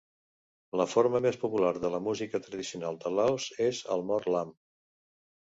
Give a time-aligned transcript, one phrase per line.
[0.79, 4.53] La forma més popular de la música tradicional de Laos és el mor lam.